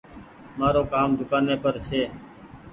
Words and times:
مآرو 0.57 0.81
ڪآم 0.91 1.09
دڪآن 1.19 1.41
ني 1.47 1.55
پر 1.63 1.73
ڇي 1.85 2.01